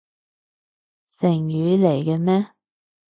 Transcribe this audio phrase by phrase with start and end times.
[1.19, 2.47] 成語嚟嘅咩？